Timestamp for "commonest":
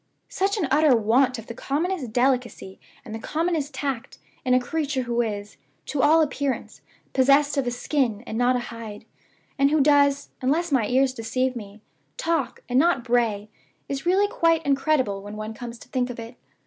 1.53-2.11, 3.19-3.71